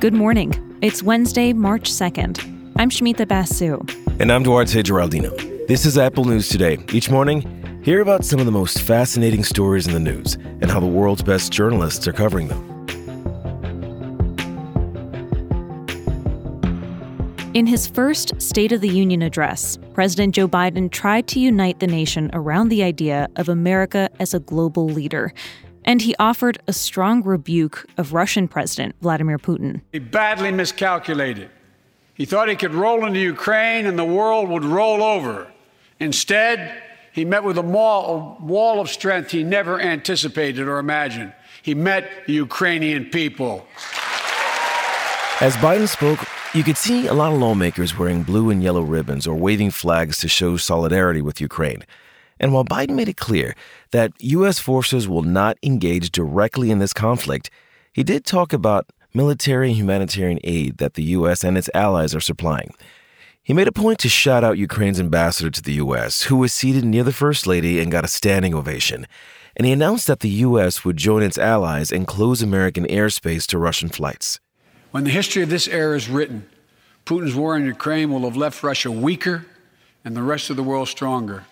[0.00, 0.78] Good morning.
[0.82, 2.72] It's Wednesday, March 2nd.
[2.76, 3.80] I'm Shumita Basu.
[4.20, 5.66] And I'm Duarte Geraldino.
[5.66, 6.78] This is Apple News Today.
[6.92, 10.78] Each morning, hear about some of the most fascinating stories in the news and how
[10.78, 12.75] the world's best journalists are covering them.
[17.56, 21.86] In his first State of the Union address, President Joe Biden tried to unite the
[21.86, 25.32] nation around the idea of America as a global leader.
[25.82, 29.80] And he offered a strong rebuke of Russian President Vladimir Putin.
[29.90, 31.48] He badly miscalculated.
[32.12, 35.50] He thought he could roll into Ukraine and the world would roll over.
[35.98, 36.82] Instead,
[37.14, 41.32] he met with a wall of strength he never anticipated or imagined.
[41.62, 43.66] He met the Ukrainian people.
[45.40, 46.18] As Biden spoke,
[46.56, 50.16] you could see a lot of lawmakers wearing blue and yellow ribbons or waving flags
[50.16, 51.84] to show solidarity with Ukraine.
[52.40, 53.54] And while Biden made it clear
[53.90, 54.58] that U.S.
[54.58, 57.50] forces will not engage directly in this conflict,
[57.92, 61.44] he did talk about military and humanitarian aid that the U.S.
[61.44, 62.72] and its allies are supplying.
[63.42, 66.86] He made a point to shout out Ukraine's ambassador to the U.S., who was seated
[66.86, 69.06] near the First Lady and got a standing ovation.
[69.56, 70.86] And he announced that the U.S.
[70.86, 74.40] would join its allies and close American airspace to Russian flights.
[74.90, 76.46] When the history of this era is written,
[77.04, 79.46] Putin's war in Ukraine will have left Russia weaker
[80.04, 81.44] and the rest of the world stronger.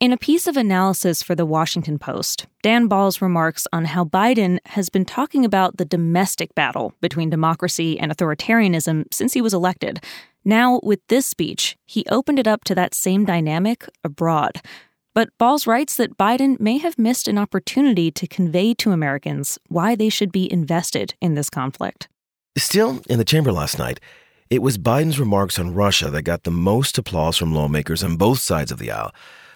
[0.00, 4.58] In a piece of analysis for the Washington Post, Dan Balz remarks on how Biden
[4.66, 10.02] has been talking about the domestic battle between democracy and authoritarianism since he was elected.
[10.44, 14.60] Now, with this speech, he opened it up to that same dynamic abroad.
[15.14, 19.94] But Balz writes that Biden may have missed an opportunity to convey to Americans why
[19.94, 22.08] they should be invested in this conflict.
[22.56, 23.98] Still, in the chamber last night,
[24.50, 28.40] it was Biden's remarks on Russia that got the most applause from lawmakers on both
[28.40, 29.14] sides of the aisle.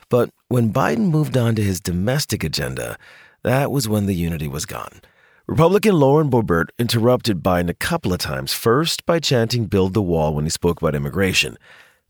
[0.08, 2.96] But when Biden moved on to his domestic agenda,
[3.42, 5.02] that was when the unity was gone.
[5.46, 10.34] Republican Lauren Boebert interrupted Biden a couple of times, first by chanting Build the Wall
[10.34, 11.58] when he spoke about immigration.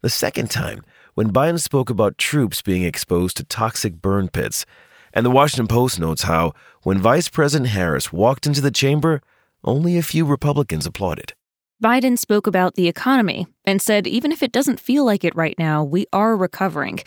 [0.03, 0.83] The second time,
[1.15, 4.65] when Biden spoke about troops being exposed to toxic burn pits.
[5.13, 9.21] And the Washington Post notes how, when Vice President Harris walked into the chamber,
[9.67, 11.35] only a few Republicans applauded.
[11.83, 15.59] Biden spoke about the economy and said even if it doesn't feel like it right
[15.59, 17.01] now, we are recovering.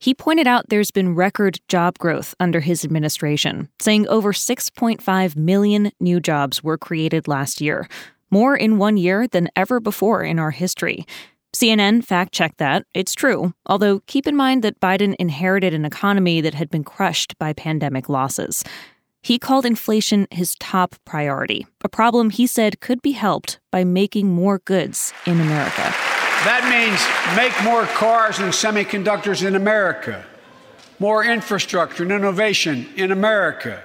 [0.00, 5.90] He pointed out there's been record job growth under his administration, saying over 6.5 million
[6.00, 7.88] new jobs were created last year,
[8.30, 11.06] more in one year than ever before in our history.
[11.54, 12.84] CNN fact checked that.
[12.94, 17.38] It's true, although keep in mind that Biden inherited an economy that had been crushed
[17.38, 18.64] by pandemic losses.
[19.24, 24.30] He called inflation his top priority, a problem he said could be helped by making
[24.30, 25.80] more goods in America.
[26.44, 27.00] That means
[27.34, 30.26] make more cars and semiconductors in America,
[30.98, 33.82] more infrastructure and innovation in America,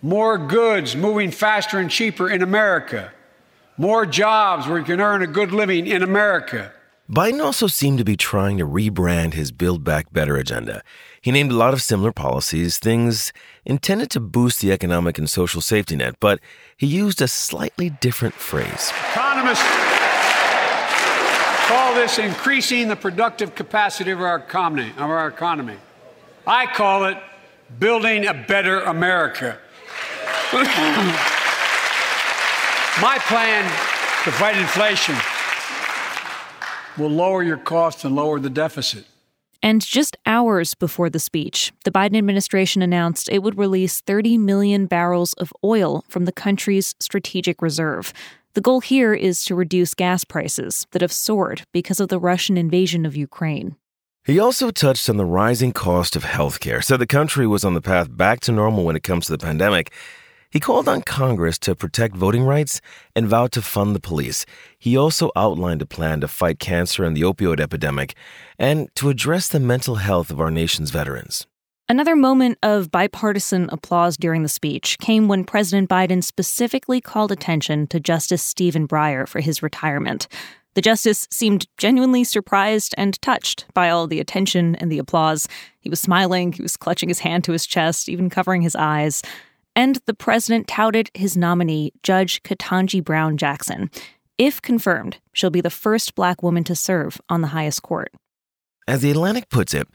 [0.00, 3.12] more goods moving faster and cheaper in America,
[3.76, 6.72] more jobs where you can earn a good living in America.
[7.10, 10.82] Biden also seemed to be trying to rebrand his Build Back Better agenda.
[11.22, 13.32] He named a lot of similar policies, things
[13.64, 16.40] intended to boost the economic and social safety net, but
[16.76, 18.90] he used a slightly different phrase.
[19.12, 19.62] Economists
[21.68, 24.90] call this increasing the productive capacity of our economy.
[24.96, 25.76] Of our economy.
[26.44, 27.16] I call it
[27.78, 29.58] building a better America.
[33.00, 33.62] My plan
[34.24, 35.14] to fight inflation
[36.98, 39.06] will lower your costs and lower the deficit.
[39.62, 44.86] And just hours before the speech, the Biden administration announced it would release 30 million
[44.86, 48.12] barrels of oil from the country's strategic reserve.
[48.54, 52.58] The goal here is to reduce gas prices that have soared because of the Russian
[52.58, 53.76] invasion of Ukraine.
[54.24, 57.80] He also touched on the rising cost of healthcare, said the country was on the
[57.80, 59.92] path back to normal when it comes to the pandemic,
[60.52, 62.80] he called on Congress to protect voting rights
[63.16, 64.44] and vowed to fund the police.
[64.78, 68.14] He also outlined a plan to fight cancer and the opioid epidemic
[68.58, 71.46] and to address the mental health of our nation's veterans.
[71.88, 77.86] Another moment of bipartisan applause during the speech came when President Biden specifically called attention
[77.88, 80.28] to Justice Stephen Breyer for his retirement.
[80.74, 85.48] The justice seemed genuinely surprised and touched by all the attention and the applause.
[85.80, 89.22] He was smiling, he was clutching his hand to his chest, even covering his eyes
[89.74, 93.90] and the president touted his nominee, Judge Ketanji Brown Jackson.
[94.38, 98.12] If confirmed, she'll be the first black woman to serve on the highest court.
[98.88, 99.88] As The Atlantic puts it,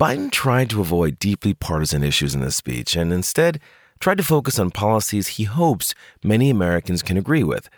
[0.00, 3.60] Biden tried to avoid deeply partisan issues in this speech and instead
[4.00, 5.94] tried to focus on policies he hopes
[6.24, 7.68] many Americans can agree with.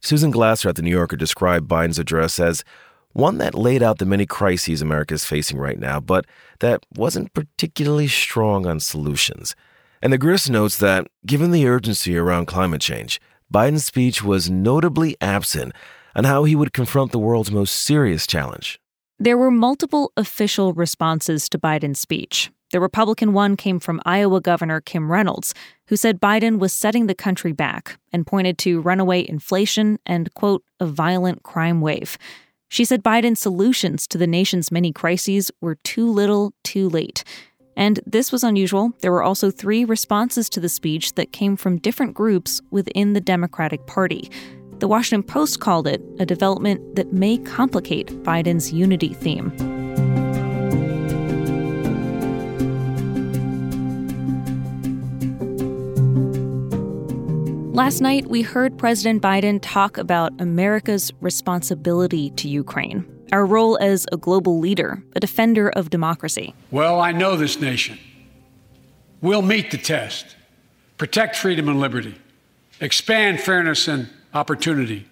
[0.00, 2.64] Susan Glasser at The New Yorker described Biden's address as
[3.12, 6.24] one that laid out the many crises America is facing right now, but
[6.60, 9.54] that wasn't particularly strong on solutions.
[10.00, 13.20] And the Grist notes that, given the urgency around climate change,
[13.52, 15.72] Biden's speech was notably absent
[16.14, 18.80] on how he would confront the world's most serious challenge.
[19.18, 22.50] There were multiple official responses to Biden's speech.
[22.70, 25.54] The Republican one came from Iowa Governor Kim Reynolds,
[25.86, 30.62] who said Biden was setting the country back and pointed to runaway inflation and, quote,
[30.78, 32.18] a violent crime wave.
[32.68, 37.24] She said Biden's solutions to the nation's many crises were too little, too late.
[37.78, 38.92] And this was unusual.
[39.02, 43.20] There were also three responses to the speech that came from different groups within the
[43.20, 44.30] Democratic Party.
[44.80, 49.77] The Washington Post called it a development that may complicate Biden's unity theme.
[57.78, 64.04] Last night, we heard President Biden talk about America's responsibility to Ukraine, our role as
[64.10, 66.56] a global leader, a defender of democracy.
[66.72, 67.96] Well, I know this nation.
[69.20, 70.34] We'll meet the test,
[70.96, 72.16] protect freedom and liberty,
[72.80, 75.06] expand fairness and opportunity,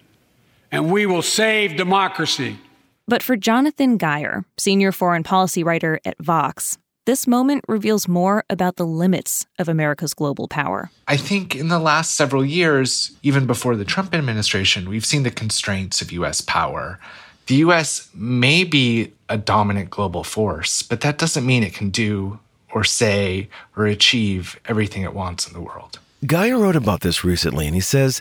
[0.73, 2.59] and we will save democracy.
[3.07, 8.77] But for Jonathan Guyer, senior foreign policy writer at Vox, this moment reveals more about
[8.77, 10.91] the limits of America's global power.
[11.09, 15.31] I think in the last several years, even before the Trump administration, we've seen the
[15.31, 16.99] constraints of US power.
[17.47, 22.41] The US may be a dominant global force, but that doesn't mean it can do
[22.75, 26.01] or say or achieve everything it wants in the world.
[26.25, 28.21] Guyer wrote about this recently, and he says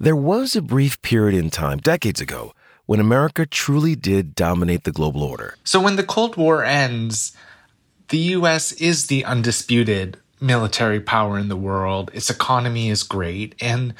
[0.00, 2.54] there was a brief period in time, decades ago,
[2.86, 5.54] when America truly did dominate the global order.
[5.64, 7.36] So when the Cold War ends,
[8.12, 12.10] the US is the undisputed military power in the world.
[12.12, 13.54] Its economy is great.
[13.58, 13.94] And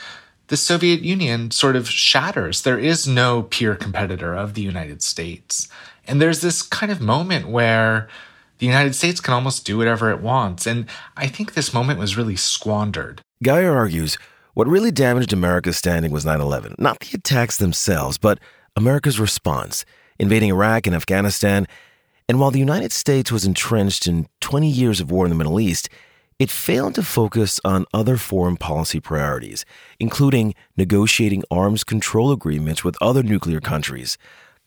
[0.48, 2.60] the Soviet Union sort of shatters.
[2.60, 5.66] There is no peer competitor of the United States.
[6.06, 8.06] And there's this kind of moment where
[8.58, 10.66] the United States can almost do whatever it wants.
[10.66, 10.84] And
[11.16, 13.22] I think this moment was really squandered.
[13.42, 14.18] Guyer argues
[14.52, 16.74] what really damaged America's standing was 9 11.
[16.78, 18.40] Not the attacks themselves, but
[18.76, 19.86] America's response,
[20.18, 21.66] invading Iraq and Afghanistan
[22.28, 25.60] and while the United States was entrenched in 20 years of war in the Middle
[25.60, 25.88] East,
[26.38, 29.64] it failed to focus on other foreign policy priorities,
[30.00, 34.18] including negotiating arms control agreements with other nuclear countries.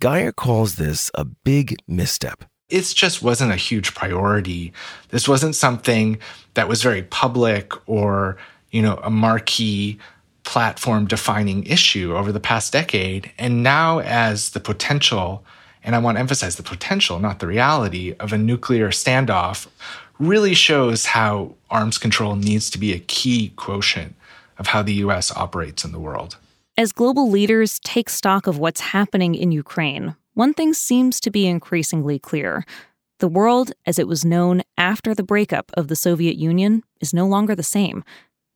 [0.02, 2.46] Guyer calls this a big misstep.
[2.70, 4.74] It just wasn't a huge priority.
[5.10, 6.18] This wasn't something
[6.54, 8.38] that was very public or,
[8.72, 10.00] you know, a marquee
[10.44, 13.32] platform defining issue over the past decade.
[13.38, 15.44] And now, as the potential
[15.86, 19.68] and I want to emphasize the potential, not the reality, of a nuclear standoff
[20.18, 24.16] really shows how arms control needs to be a key quotient
[24.58, 26.38] of how the US operates in the world.
[26.76, 31.46] As global leaders take stock of what's happening in Ukraine, one thing seems to be
[31.46, 32.66] increasingly clear.
[33.20, 37.28] The world, as it was known after the breakup of the Soviet Union, is no
[37.28, 38.04] longer the same.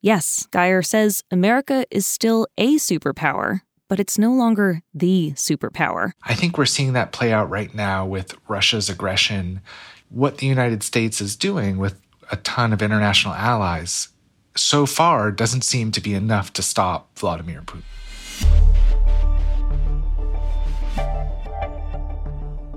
[0.02, 6.12] Yes, Guyer says America is still a superpower, but it's no longer the superpower.
[6.24, 9.62] I think we're seeing that play out right now with Russia's aggression.
[10.10, 12.00] What the United States is doing with
[12.32, 14.10] a ton of international allies
[14.56, 17.84] so far doesn't seem to be enough to stop Vladimir Putin.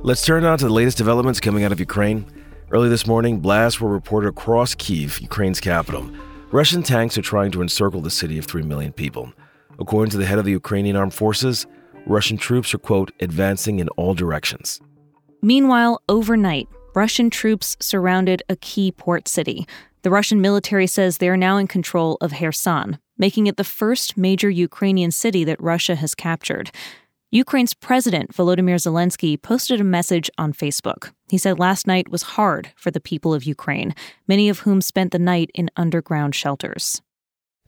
[0.04, 2.26] Let's turn now to the latest developments coming out of Ukraine.
[2.70, 6.10] Early this morning, blasts were reported across Kiev, Ukraine's capital.
[6.50, 9.32] Russian tanks are trying to encircle the city of 3 million people.
[9.82, 11.66] According to the head of the Ukrainian armed forces,
[12.06, 14.80] Russian troops are, quote, advancing in all directions.
[15.42, 19.66] Meanwhile, overnight, Russian troops surrounded a key port city.
[20.02, 24.16] The Russian military says they are now in control of Kherson, making it the first
[24.16, 26.70] major Ukrainian city that Russia has captured.
[27.32, 31.10] Ukraine's president, Volodymyr Zelensky, posted a message on Facebook.
[31.28, 33.96] He said last night was hard for the people of Ukraine,
[34.28, 37.02] many of whom spent the night in underground shelters.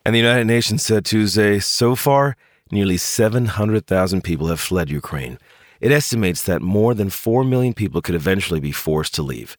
[0.05, 2.37] And the United Nations said Tuesday so far,
[2.71, 5.39] nearly 700,000 people have fled Ukraine.
[5.81, 9.57] It estimates that more than 4 million people could eventually be forced to leave.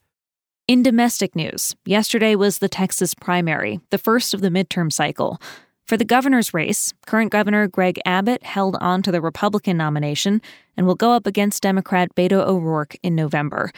[0.67, 5.41] In domestic news, yesterday was the Texas primary, the first of the midterm cycle.
[5.85, 10.41] For the governor's race, current Governor Greg Abbott held on to the Republican nomination
[10.75, 13.71] and will go up against Democrat Beto O'Rourke in November.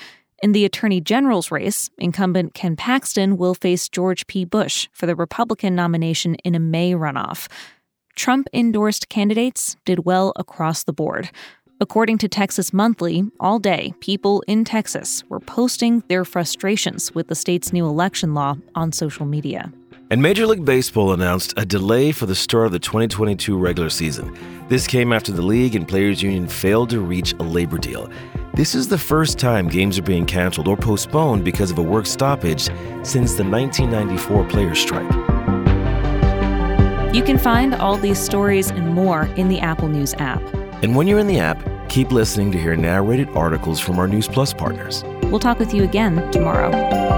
[0.43, 4.45] In the Attorney General's race, incumbent Ken Paxton will face George P.
[4.45, 7.47] Bush for the Republican nomination in a May runoff.
[8.15, 11.31] Trump endorsed candidates did well across the board.
[11.79, 17.35] According to Texas Monthly, all day, people in Texas were posting their frustrations with the
[17.35, 19.71] state's new election law on social media.
[20.11, 24.37] And Major League Baseball announced a delay for the start of the 2022 regular season.
[24.69, 28.09] This came after the league and players union failed to reach a labor deal.
[28.57, 32.07] This is the first time games are being canceled or postponed because of a work
[32.07, 32.61] stoppage
[33.03, 35.11] since the 1994 players' strike.
[37.13, 40.41] You can find all these stories and more in the Apple News app.
[40.83, 44.27] And when you're in the app, keep listening to hear narrated articles from our News
[44.27, 45.03] Plus partners.
[45.25, 47.16] We'll talk with you again tomorrow.